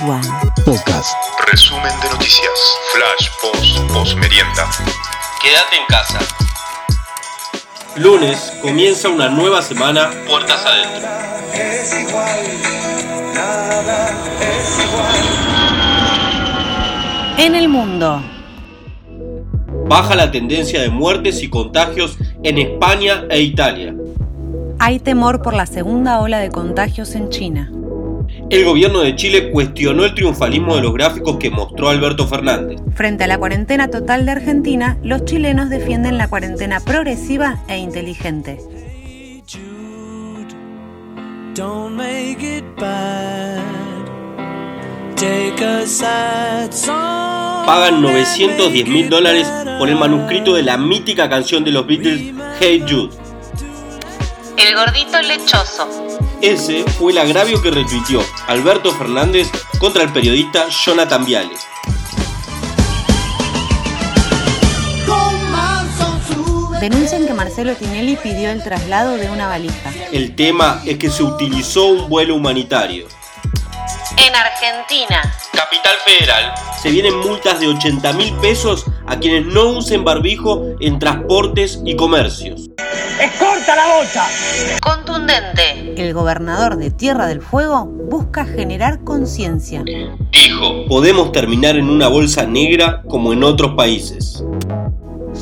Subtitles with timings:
[0.00, 0.22] Igual.
[0.64, 1.14] Podcast.
[1.50, 2.78] Resumen de noticias.
[2.94, 4.66] Flash, post, post merienda.
[5.42, 6.18] Quédate en casa.
[7.96, 11.08] Lunes comienza una nueva semana, puertas adentro.
[17.36, 18.22] En el mundo.
[19.88, 23.94] Baja la tendencia de muertes y contagios en España e Italia.
[24.78, 27.70] Hay temor por la segunda ola de contagios en China.
[28.50, 32.80] El gobierno de Chile cuestionó el triunfalismo de los gráficos que mostró Alberto Fernández.
[32.94, 38.58] Frente a la cuarentena total de Argentina, los chilenos defienden la cuarentena progresiva e inteligente.
[47.66, 49.46] Pagan 910 mil dólares
[49.78, 53.14] por el manuscrito de la mítica canción de los Beatles, Hey Jude.
[54.56, 55.88] El gordito lechoso.
[56.42, 61.54] Ese fue el agravio que retuiteó Alberto Fernández contra el periodista Jonathan Viale.
[66.80, 69.92] Denuncian que Marcelo Tinelli pidió el traslado de una valija.
[70.10, 73.06] El tema es que se utilizó un vuelo humanitario.
[74.16, 75.22] En Argentina.
[75.52, 76.54] Capital Federal.
[76.82, 81.94] Se vienen multas de 80 mil pesos a quienes no usen barbijo en transportes y
[81.94, 82.71] comercios.
[84.80, 85.94] Contundente.
[85.96, 89.84] El gobernador de Tierra del Fuego busca generar conciencia.
[89.84, 94.44] Dijo, podemos terminar en una bolsa negra como en otros países.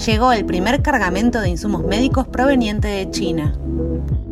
[0.07, 3.55] Llegó el primer cargamento de insumos médicos proveniente de China.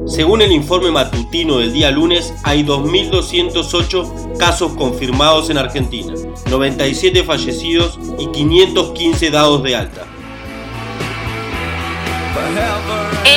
[0.06, 6.14] Según el informe matutino del día lunes, hay 2.208 casos confirmados en Argentina,
[6.48, 10.06] 97 fallecidos y 515 dados de alta.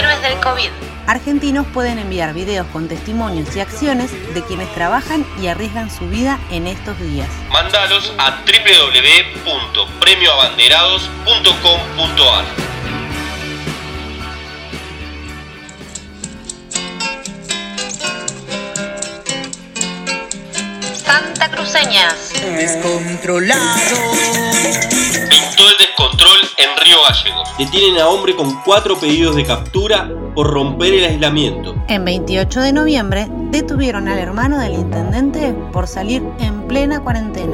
[0.02, 0.69] Héroes del COVID.
[1.05, 6.39] Argentinos pueden enviar videos con testimonios y acciones de quienes trabajan y arriesgan su vida
[6.49, 7.30] en estos días.
[7.52, 8.41] Mandalos a
[9.45, 12.45] www.premioabanderados.com.ar.
[20.95, 22.34] Santa Cruceñas.
[22.57, 24.60] Descontrolado.
[27.57, 31.75] Detienen a hombre con cuatro pedidos de captura por romper el aislamiento.
[31.88, 37.53] En 28 de noviembre detuvieron al hermano del intendente por salir en plena cuarentena.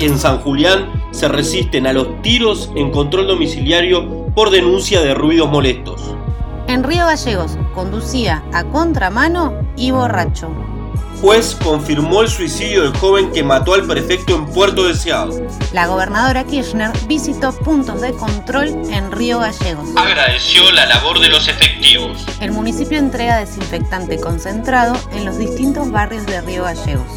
[0.00, 5.50] En San Julián se resisten a los tiros en control domiciliario por denuncia de ruidos
[5.50, 6.14] molestos.
[6.68, 10.48] En Río Gallegos conducía a contramano y borracho.
[11.20, 15.40] Juez confirmó el suicidio del joven que mató al prefecto en Puerto Deseado.
[15.72, 19.88] La gobernadora Kirchner visitó puntos de control en Río Gallegos.
[19.96, 22.26] Agradeció la labor de los efectivos.
[22.40, 27.08] El municipio entrega desinfectante concentrado en los distintos barrios de Río Gallegos.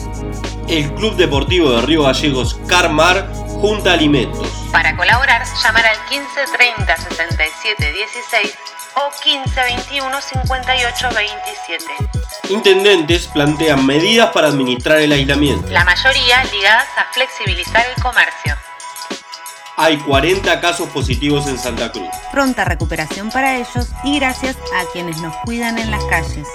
[0.67, 4.47] El Club Deportivo de Río Gallegos Carmar junta alimentos.
[4.71, 6.27] Para colaborar, llamar al 15
[6.57, 8.57] 30 67 16
[8.95, 11.85] o 15 21 58 27.
[12.49, 15.67] Intendentes plantean medidas para administrar el aislamiento.
[15.69, 18.55] La mayoría ligadas a flexibilizar el comercio.
[19.77, 22.09] Hay 40 casos positivos en Santa Cruz.
[22.31, 26.47] Pronta recuperación para ellos y gracias a quienes nos cuidan en las calles.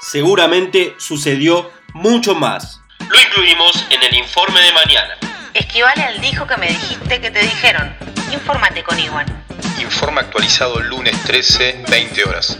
[0.00, 2.80] Seguramente sucedió mucho más.
[2.98, 5.27] Lo incluimos en el informe de mañana.
[5.58, 7.92] Esquivale al dijo que me dijiste que te dijeron.
[8.32, 9.26] Infórmate con Iguan.
[9.80, 12.56] Informe actualizado lunes 13, 20 horas.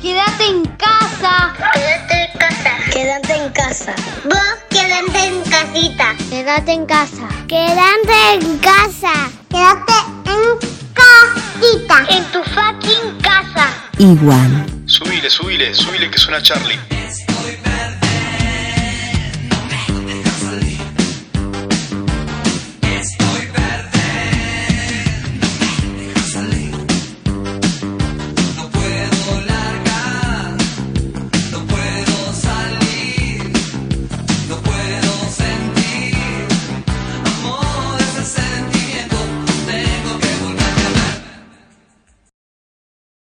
[0.00, 1.54] Quédate en casa.
[1.74, 2.76] Quédate en casa.
[2.90, 3.94] Quédate en casa.
[4.24, 6.16] Vos quédate en casita.
[6.30, 7.28] Quédate en casa.
[7.46, 9.12] Quédate en casa.
[9.50, 9.92] Quédate
[10.24, 10.58] en
[10.94, 12.06] casita.
[12.08, 13.68] En tu fucking casa.
[13.98, 14.64] Igual.
[14.86, 16.97] Subile, subile, subile que suena Charlie.